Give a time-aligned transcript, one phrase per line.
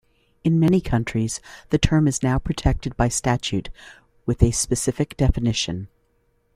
[0.43, 1.39] In many countries
[1.69, 3.69] the term is now protected by statute,
[4.25, 5.89] with a specific definition.